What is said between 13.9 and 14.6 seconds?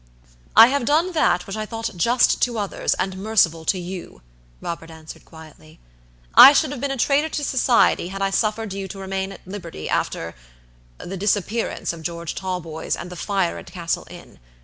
Inn.